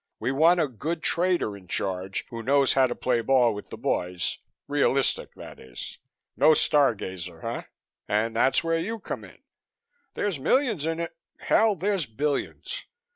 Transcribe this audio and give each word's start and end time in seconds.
We 0.19 0.31
want 0.31 0.59
a 0.59 0.67
good 0.67 1.03
trader 1.03 1.55
in 1.55 1.67
charge, 1.67 2.25
who 2.31 2.41
knows 2.41 2.73
how 2.73 2.87
to 2.87 2.95
play 2.95 3.21
ball 3.21 3.53
with 3.53 3.69
the 3.69 3.77
boys, 3.77 4.39
realistic 4.67 5.35
that 5.35 5.59
is. 5.59 5.99
No 6.35 6.55
star 6.55 6.95
gazer, 6.95 7.45
eh? 7.47 7.63
And 8.07 8.35
that's 8.35 8.63
where 8.63 8.79
you 8.79 8.97
come 8.97 9.23
in. 9.23 9.37
There's 10.15 10.39
millions 10.39 10.87
in 10.87 10.99
it. 11.01 11.15
Hell! 11.37 11.75
there's 11.75 12.07
billions. 12.07 12.85